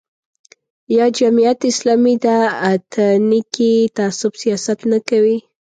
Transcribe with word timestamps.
یا 0.97 1.05
جمعیت 1.17 1.59
اسلامي 1.71 2.15
د 2.25 2.27
اتنیکي 2.71 3.73
تعصب 3.97 4.31
سیاست 4.43 4.79
نه 4.91 4.99
کوي. 5.09 5.37